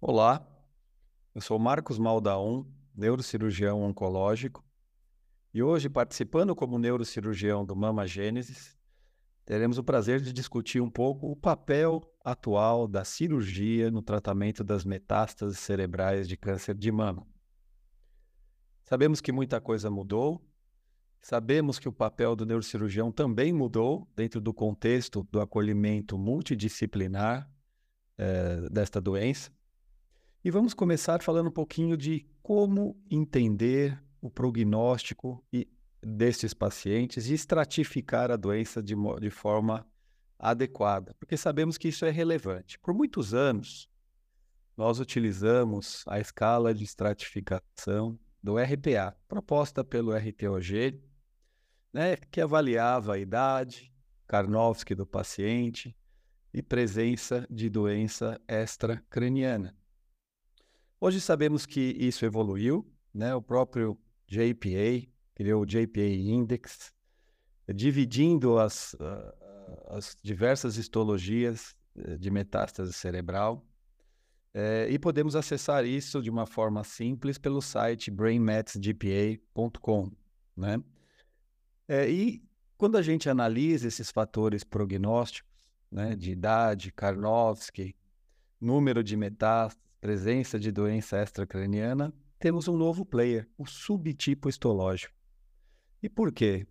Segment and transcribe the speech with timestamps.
[0.00, 0.46] Olá,
[1.34, 2.64] eu sou Marcos Maldaum,
[2.94, 4.64] neurocirurgião oncológico,
[5.52, 8.78] e hoje, participando como neurocirurgião do Mama Gênesis,
[9.44, 14.84] teremos o prazer de discutir um pouco o papel atual da cirurgia no tratamento das
[14.84, 17.26] metástases cerebrais de câncer de mama.
[18.84, 20.40] Sabemos que muita coisa mudou,
[21.20, 27.50] sabemos que o papel do neurocirurgião também mudou dentro do contexto do acolhimento multidisciplinar
[28.16, 29.57] eh, desta doença.
[30.48, 35.68] E vamos começar falando um pouquinho de como entender o prognóstico e
[36.02, 39.86] destes pacientes e estratificar a doença de, de forma
[40.38, 42.78] adequada, porque sabemos que isso é relevante.
[42.78, 43.90] Por muitos anos,
[44.74, 50.98] nós utilizamos a escala de estratificação do RPA, proposta pelo RTOG,
[51.92, 53.92] né, que avaliava a idade,
[54.26, 55.94] Karnofsky do paciente
[56.54, 59.76] e presença de doença extracraniana.
[61.00, 62.84] Hoje sabemos que isso evoluiu,
[63.14, 63.32] né?
[63.32, 63.96] O próprio
[64.26, 66.92] JPA criou o JPA Index,
[67.72, 68.96] dividindo as,
[69.86, 73.64] as diversas histologias eh, de metástase cerebral.
[74.52, 80.10] É, e podemos acessar isso de uma forma simples pelo site brainmetsgpa.com,
[80.56, 80.82] né?
[81.86, 82.42] É, e
[82.76, 85.48] quando a gente analisa esses fatores prognósticos,
[85.90, 87.94] né, de idade, Karnofsky,
[88.60, 95.14] número de metástases, presença de doença extracraniana, temos um novo player, o subtipo histológico.
[96.02, 96.66] E por quê?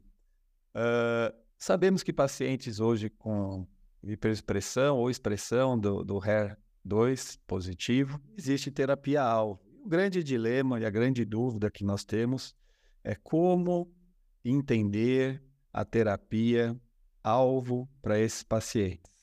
[0.73, 3.67] Uh, sabemos que pacientes hoje com
[4.03, 9.62] hiperexpressão ou expressão do, do HER2 positivo, existe terapia-alvo.
[9.84, 12.56] O grande dilema e a grande dúvida que nós temos
[13.03, 13.91] é como
[14.44, 16.80] entender a terapia
[17.23, 19.17] alvo para esses pacientes.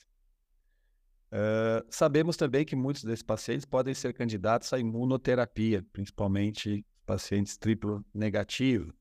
[1.91, 8.95] Sabemos também que muitos desses pacientes podem ser candidatos à imunoterapia, principalmente pacientes triplo negativo,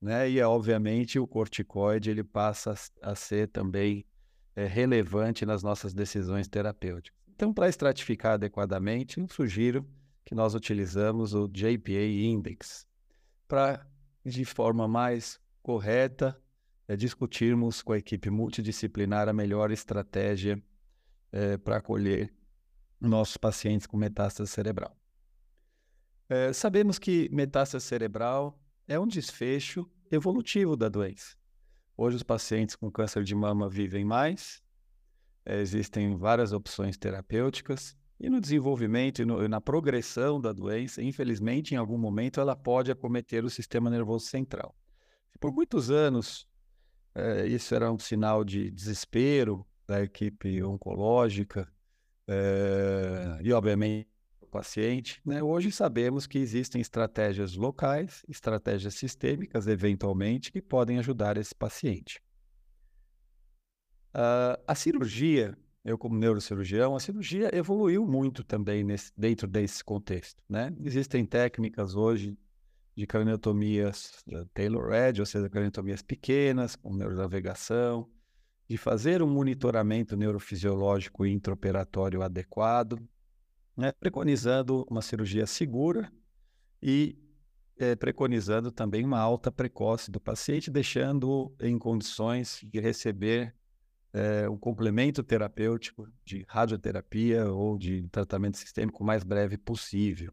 [0.00, 0.28] né?
[0.28, 4.04] E obviamente o corticoide ele passa a ser também
[4.54, 7.18] é, relevante nas nossas decisões terapêuticas.
[7.34, 9.88] Então, para estratificar adequadamente, eu sugiro
[10.24, 12.86] que nós utilizamos o JPA Index
[13.48, 13.86] para,
[14.24, 16.40] de forma mais correta,
[16.86, 20.62] é, discutirmos com a equipe multidisciplinar a melhor estratégia
[21.34, 22.32] é, para acolher
[23.00, 24.96] nossos pacientes com metástase cerebral.
[26.28, 28.56] É, sabemos que metástase cerebral
[28.86, 31.36] é um desfecho evolutivo da doença.
[31.96, 34.62] Hoje, os pacientes com câncer de mama vivem mais,
[35.44, 41.02] é, existem várias opções terapêuticas, e no desenvolvimento e, no, e na progressão da doença,
[41.02, 44.74] infelizmente, em algum momento, ela pode acometer o sistema nervoso central.
[45.40, 46.46] Por muitos anos,
[47.12, 51.68] é, isso era um sinal de desespero, da equipe oncológica
[52.26, 54.08] é, e, obviamente,
[54.40, 55.20] o paciente.
[55.24, 55.42] Né?
[55.42, 62.22] Hoje sabemos que existem estratégias locais, estratégias sistêmicas, eventualmente, que podem ajudar esse paciente.
[64.14, 70.42] Uh, a cirurgia, eu como neurocirurgião, a cirurgia evoluiu muito também nesse, dentro desse contexto.
[70.48, 70.72] Né?
[70.82, 72.38] Existem técnicas hoje
[72.96, 78.08] de craniotomias uh, Taylor-Edge, ou seja, craniotomias pequenas, com neuronavegação,
[78.68, 82.98] de fazer um monitoramento neurofisiológico intraoperatório adequado,
[83.76, 86.10] né, preconizando uma cirurgia segura
[86.82, 87.18] e
[87.76, 93.54] é, preconizando também uma alta precoce do paciente, deixando em condições de receber
[94.12, 100.32] é, um complemento terapêutico de radioterapia ou de tratamento sistêmico o mais breve possível.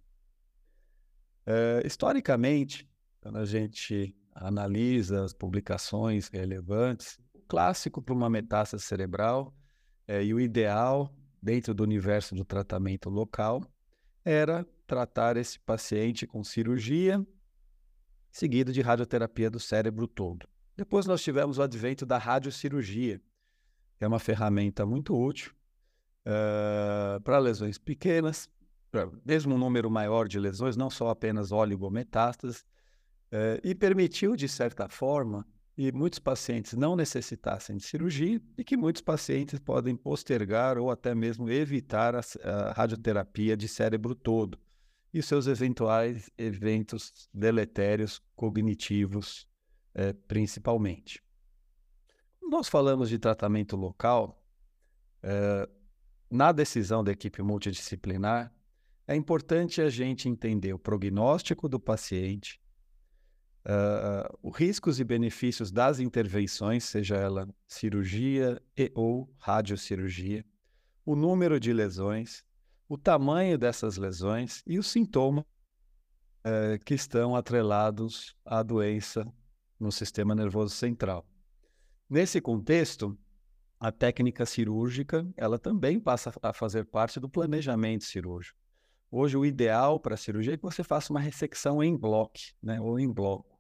[1.46, 2.88] É, historicamente,
[3.20, 7.20] quando a gente analisa as publicações relevantes,
[7.52, 9.54] clássico para uma metástase cerebral
[10.08, 13.62] é, e o ideal, dentro do universo do tratamento local,
[14.24, 17.22] era tratar esse paciente com cirurgia,
[18.32, 20.48] seguido de radioterapia do cérebro todo.
[20.78, 23.20] Depois nós tivemos o advento da radiocirurgia,
[23.98, 25.52] que é uma ferramenta muito útil
[26.26, 28.50] uh, para lesões pequenas,
[29.26, 34.88] mesmo um número maior de lesões, não só apenas oligometástases, uh, e permitiu, de certa
[34.88, 35.46] forma,
[35.88, 41.16] e muitos pacientes não necessitassem de cirurgia e que muitos pacientes podem postergar ou até
[41.16, 44.60] mesmo evitar a, a radioterapia de cérebro todo
[45.12, 49.48] e seus eventuais eventos deletérios cognitivos,
[49.96, 51.24] é, principalmente.
[52.44, 54.40] Nós falamos de tratamento local,
[55.24, 55.68] é,
[56.30, 58.54] na decisão da equipe multidisciplinar,
[59.08, 62.62] é importante a gente entender o prognóstico do paciente,
[63.66, 70.46] uh, os riscos e benefícios das intervenções, seja ela cirurgia e ou radiocirurgia,
[71.06, 72.44] o número de lesões,
[72.88, 75.46] o tamanho dessas lesões e os sintomas
[76.44, 79.32] é, que estão atrelados à doença
[79.80, 81.26] no sistema nervoso central.
[82.10, 83.18] Nesse contexto,
[83.80, 88.60] a técnica cirúrgica ela também passa a fazer parte do planejamento cirúrgico.
[89.10, 92.80] Hoje, o ideal para a cirurgia é que você faça uma ressecção em bloco, né,
[92.80, 93.51] ou em bloco.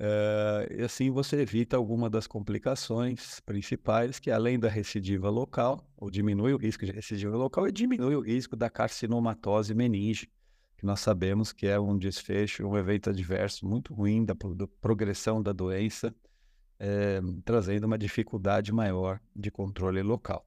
[0.00, 6.08] Uh, e assim você evita alguma das complicações principais, que além da recidiva local, ou
[6.08, 10.30] diminui o risco de recidiva local, e diminui o risco da carcinomatose meninge,
[10.76, 14.36] que nós sabemos que é um desfecho, um evento adverso muito ruim da,
[14.80, 16.14] progressão da doença,
[16.78, 20.46] é, trazendo uma dificuldade maior de controle local.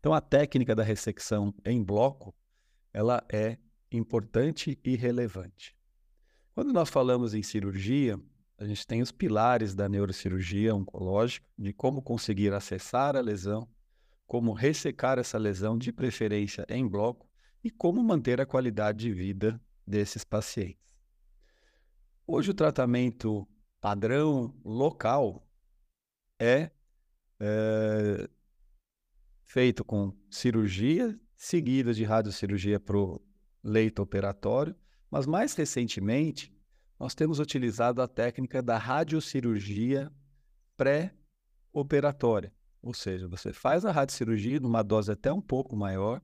[0.00, 2.34] Então, a técnica da ressecção em bloco,
[2.92, 3.56] ela é
[3.92, 5.76] importante e relevante.
[6.52, 8.18] Quando nós falamos em cirurgia,
[8.58, 13.68] a gente tem os pilares da neurocirurgia oncológica, de como conseguir acessar a lesão,
[14.26, 17.28] como ressecar essa lesão, de preferência em bloco,
[17.62, 20.84] e como manter a qualidade de vida desses pacientes.
[22.26, 23.46] Hoje, o tratamento
[23.80, 25.46] padrão local
[26.38, 26.70] é,
[27.40, 28.28] é
[29.44, 33.20] feito com cirurgia, seguida de radiocirurgia para o
[33.62, 34.74] leito operatório,
[35.10, 36.53] mas mais recentemente
[36.98, 40.10] nós temos utilizado a técnica da radiocirurgia
[40.76, 42.52] pré-operatória.
[42.82, 46.20] Ou seja, você faz a radiocirurgia numa dose até um pouco maior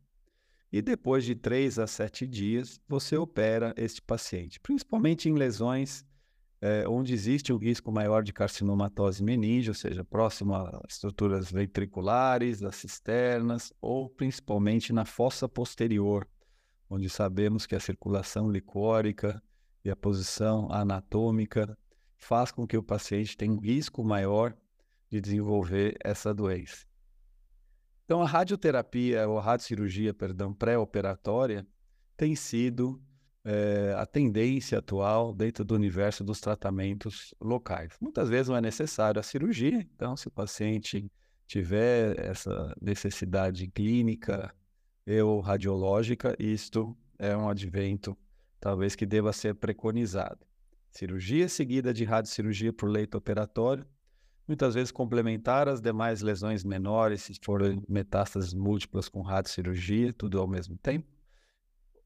[0.73, 6.05] e depois de três a sete dias você opera este paciente, principalmente em lesões
[6.61, 12.61] é, onde existe um risco maior de carcinomatose meninge, ou seja, próximo a estruturas ventriculares,
[12.61, 16.29] das cisternas, ou principalmente na fossa posterior,
[16.89, 19.43] onde sabemos que a circulação licórica
[19.85, 21.77] e a posição anatômica
[22.17, 24.55] faz com que o paciente tenha um risco maior
[25.11, 26.87] de desenvolver essa doença.
[28.05, 31.67] Então, a radioterapia, ou a radiocirurgia, perdão, pré-operatória,
[32.17, 33.01] tem sido
[33.45, 37.95] é, a tendência atual dentro do universo dos tratamentos locais.
[38.01, 41.11] Muitas vezes não é necessário a cirurgia, então, se o paciente
[41.47, 44.55] tiver essa necessidade clínica
[45.25, 48.17] ou radiológica, isto é um advento
[48.61, 50.47] talvez que deva ser preconizado.
[50.91, 53.87] Cirurgia seguida de radiocirurgia por leito operatório,
[54.47, 60.47] muitas vezes complementar as demais lesões menores, se forem metástases múltiplas com radiocirurgia, tudo ao
[60.47, 61.09] mesmo tempo,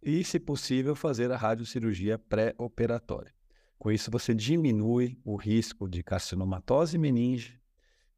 [0.03, 3.33] e, se possível, fazer a radiocirurgia pré-operatória.
[3.79, 7.59] Com isso, você diminui o risco de carcinomatose meninge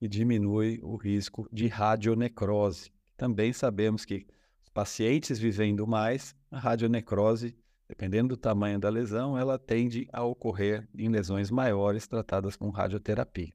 [0.01, 2.91] e diminui o risco de radionecrose.
[3.17, 4.27] Também sabemos que
[4.75, 7.57] pacientes vivendo mais, a radionecrose
[7.89, 13.53] Dependendo do tamanho da lesão, ela tende a ocorrer em lesões maiores tratadas com radioterapia.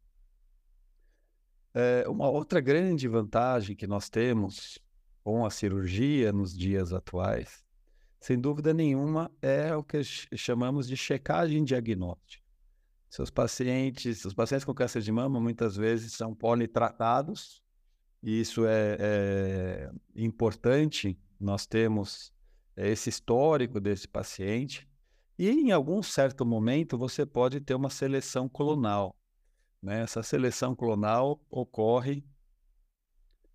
[1.73, 4.79] É, uma outra grande vantagem que nós temos
[5.23, 7.63] com a cirurgia nos dias atuais,
[8.19, 12.45] sem dúvida nenhuma, é o que chamamos de checagem diagnóstica.
[13.09, 17.61] Seus pacientes, os pacientes com câncer de mama muitas vezes são politratados,
[18.23, 21.19] e isso é, é importante.
[21.39, 22.31] Nós temos
[22.89, 24.87] esse histórico desse paciente.
[25.37, 29.15] E em algum certo momento você pode ter uma seleção clonal.
[29.81, 30.01] Né?
[30.01, 32.23] Essa seleção clonal ocorre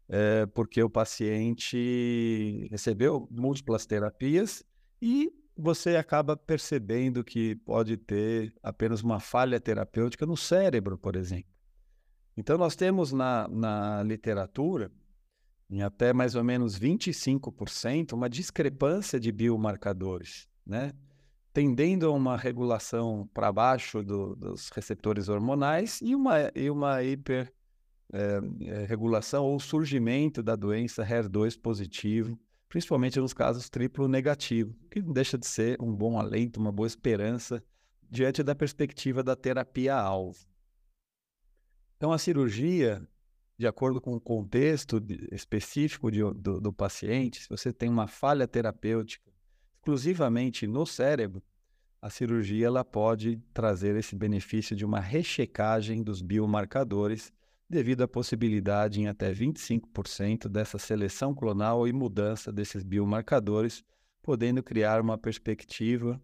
[0.08, 4.64] é, porque o paciente recebeu múltiplas terapias
[5.00, 11.50] e você acaba percebendo que pode ter apenas uma falha terapêutica no cérebro, por exemplo.
[12.36, 14.92] Então, nós temos na, na literatura
[15.68, 20.92] em até mais ou menos 25%, uma discrepância de biomarcadores, né?
[21.52, 29.40] tendendo a uma regulação para baixo do, dos receptores hormonais e uma, e uma hiperregulação
[29.40, 35.14] é, é ou surgimento da doença HER2 positivo, principalmente nos casos triplo negativo, que não
[35.14, 37.64] deixa de ser um bom alento, uma boa esperança
[38.08, 40.38] diante da perspectiva da terapia-alvo.
[41.96, 43.02] Então, a cirurgia
[43.58, 48.46] de acordo com o contexto específico de, do, do paciente, se você tem uma falha
[48.46, 49.30] terapêutica
[49.76, 51.42] exclusivamente no cérebro,
[52.02, 57.32] a cirurgia ela pode trazer esse benefício de uma rechecagem dos biomarcadores,
[57.68, 63.82] devido à possibilidade em até 25% dessa seleção clonal e mudança desses biomarcadores,
[64.22, 66.20] podendo criar uma perspectiva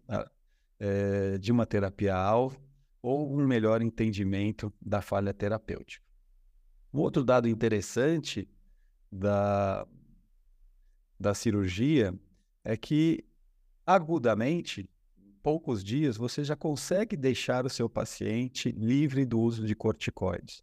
[0.79, 2.61] é, de uma terapia-alvo
[3.01, 6.12] ou um melhor entendimento da falha terapêutica.
[6.93, 8.47] Um outro dado interessante
[9.11, 9.87] da,
[11.19, 12.13] da cirurgia
[12.63, 13.25] é que,
[13.85, 19.75] agudamente, em poucos dias, você já consegue deixar o seu paciente livre do uso de
[19.75, 20.61] corticoides.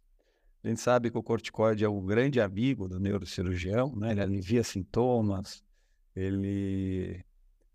[0.63, 4.11] A gente sabe que o corticoide é um grande amigo do neurocirurgião, né?
[4.11, 5.63] ele alivia sintomas,
[6.15, 7.25] ele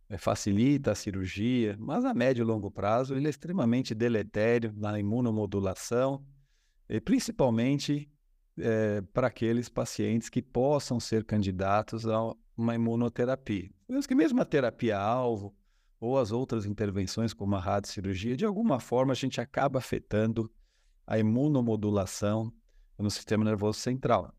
[0.08, 4.98] é, facilita a cirurgia, mas a médio e longo prazo ele é extremamente deletério na
[4.98, 6.24] imunomodulação,
[6.88, 8.08] e principalmente
[8.58, 13.70] é, para aqueles pacientes que possam ser candidatos a uma imunoterapia.
[13.88, 15.54] Mesmo que mesmo a terapia-alvo
[16.00, 20.50] ou as outras intervenções, como a radiocirurgia, de alguma forma a gente acaba afetando
[21.06, 22.52] a imunomodulação
[22.98, 24.34] no sistema nervoso central.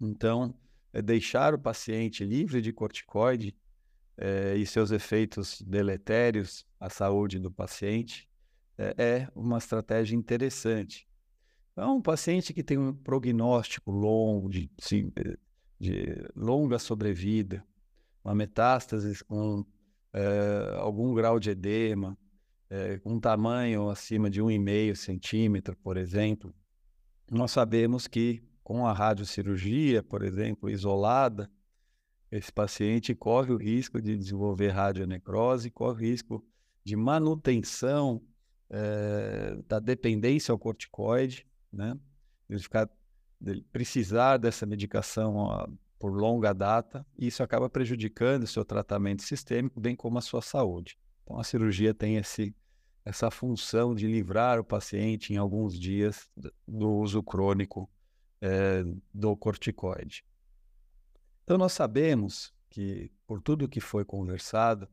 [0.00, 0.54] Então,
[0.92, 3.54] é deixar o paciente livre de corticoide
[4.16, 8.28] é, e seus efeitos deletérios à saúde do paciente
[8.76, 11.06] é, é uma estratégia interessante.
[11.80, 14.70] Então, um paciente que tem um prognóstico longo, de,
[15.78, 17.64] de longa sobrevida,
[18.22, 19.64] uma metástase com
[20.12, 22.18] é, algum grau de edema,
[22.68, 26.54] é, um tamanho acima de 1,5 centímetro, por exemplo,
[27.30, 31.50] nós sabemos que com a radiocirurgia, por exemplo, isolada,
[32.30, 36.44] esse paciente corre o risco de desenvolver radionecrose, corre o risco
[36.84, 38.20] de manutenção
[38.68, 41.96] é, da dependência ao corticoide, né?
[42.48, 42.88] Ele ficar,
[43.72, 49.80] precisar dessa medicação ó, por longa data, e isso acaba prejudicando o seu tratamento sistêmico,
[49.80, 50.98] bem como a sua saúde.
[51.22, 52.54] Então, a cirurgia tem esse,
[53.04, 56.30] essa função de livrar o paciente em alguns dias
[56.66, 57.88] do uso crônico
[58.40, 60.24] é, do corticoide.
[61.44, 64.88] Então, nós sabemos que, por tudo que foi conversado,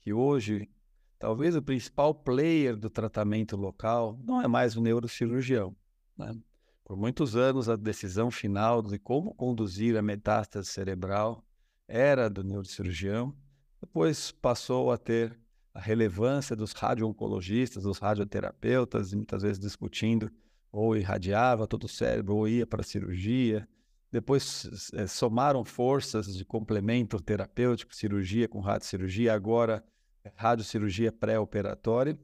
[0.00, 0.70] que hoje,
[1.18, 5.76] talvez o principal player do tratamento local não é mais o neurocirurgião.
[6.16, 6.36] Né?
[6.84, 11.44] Por muitos anos, a decisão final de como conduzir a metástase cerebral
[11.88, 13.34] era do neurocirurgião,
[13.80, 15.38] depois passou a ter
[15.74, 20.30] a relevância dos radio-oncologistas, dos radioterapeutas, muitas vezes discutindo
[20.72, 23.68] ou irradiava todo o cérebro ou ia para a cirurgia,
[24.10, 29.84] depois é, somaram forças de complemento terapêutico, cirurgia com radiocirurgia, agora
[30.24, 32.18] é radiocirurgia pré-operatória.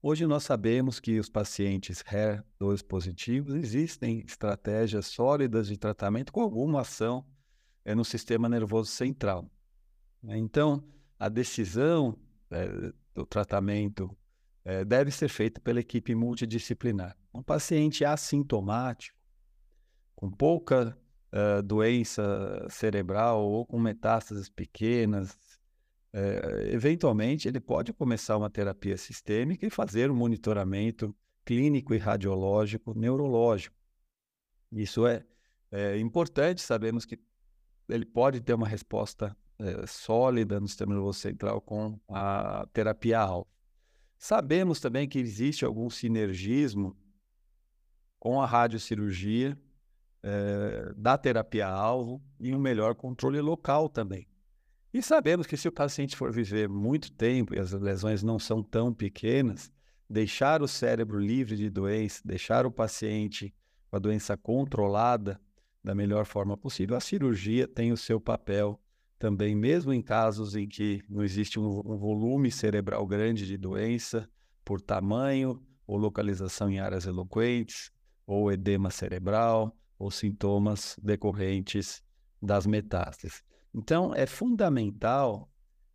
[0.00, 6.82] Hoje nós sabemos que os pacientes HER2 positivos existem estratégias sólidas de tratamento com alguma
[6.82, 7.26] ação
[7.84, 9.50] é, no sistema nervoso central.
[10.22, 10.38] Né?
[10.38, 10.84] Então,
[11.18, 12.16] a decisão
[12.48, 14.16] é, do tratamento
[14.64, 17.16] é, deve ser feita pela equipe multidisciplinar.
[17.34, 19.18] Um paciente assintomático,
[20.14, 20.96] com pouca
[21.32, 25.38] uh, doença cerebral ou com metástases pequenas,
[26.14, 32.98] uh, eventualmente ele pode começar uma terapia sistêmica e fazer um monitoramento clínico e radiológico
[32.98, 33.74] neurológico.
[34.70, 35.24] Isso é,
[35.70, 37.18] é importante, sabemos que
[37.88, 43.48] ele pode ter uma resposta é, sólida no sistema nervoso central com a terapia-alvo.
[44.18, 46.96] Sabemos também que existe algum sinergismo
[48.18, 49.58] com a radiocirurgia
[50.22, 54.27] é, da terapia-alvo e um melhor controle local também.
[54.92, 58.62] E sabemos que se o paciente for viver muito tempo e as lesões não são
[58.62, 59.70] tão pequenas,
[60.08, 63.54] deixar o cérebro livre de doença, deixar o paciente
[63.90, 65.38] com a doença controlada
[65.84, 68.80] da melhor forma possível, a cirurgia tem o seu papel
[69.18, 74.28] também, mesmo em casos em que não existe um, um volume cerebral grande de doença,
[74.64, 77.90] por tamanho ou localização em áreas eloquentes,
[78.26, 82.02] ou edema cerebral, ou sintomas decorrentes
[82.40, 83.42] das metástases.
[83.78, 85.48] Então, é fundamental,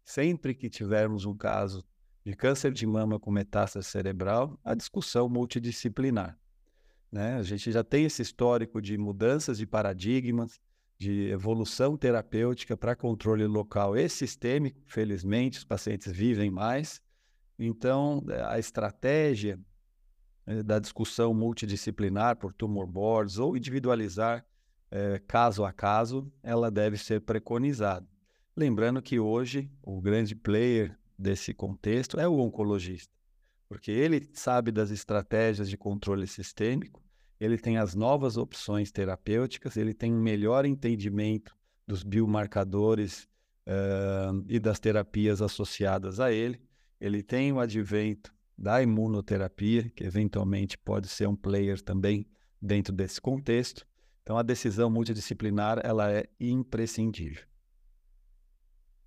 [0.05, 1.83] sempre que tivermos um caso
[2.25, 6.39] de câncer de mama com metástase cerebral, a discussão multidisciplinar.
[7.11, 7.35] Né?
[7.35, 10.61] A gente já tem esse histórico de mudanças de paradigmas,
[10.97, 14.79] de evolução terapêutica para controle local e sistêmico.
[14.85, 17.01] Felizmente, os pacientes vivem mais.
[17.59, 19.59] Então, a estratégia
[20.45, 24.45] eh, da discussão multidisciplinar por tumor boards ou individualizar
[24.93, 28.07] é, caso a caso, ela deve ser preconizada.
[28.55, 33.11] Lembrando que hoje o grande player desse contexto é o oncologista,
[33.67, 37.01] porque ele sabe das estratégias de controle sistêmico,
[37.39, 41.55] ele tem as novas opções terapêuticas, ele tem um melhor entendimento
[41.87, 43.27] dos biomarcadores
[43.67, 46.61] uh, e das terapias associadas a ele,
[47.01, 52.27] ele tem o advento da imunoterapia, que eventualmente pode ser um player também
[52.61, 53.87] dentro desse contexto.
[54.23, 57.45] Então, a decisão multidisciplinar ela é imprescindível.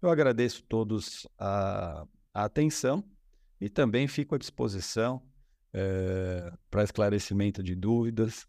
[0.01, 3.03] Eu agradeço todos a, a atenção
[3.59, 5.23] e também fico à disposição
[5.73, 8.47] é, para esclarecimento de dúvidas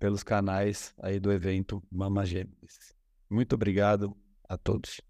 [0.00, 2.94] pelos canais aí do evento Mama Gêmeos.
[3.28, 4.16] Muito obrigado
[4.48, 5.00] a todos.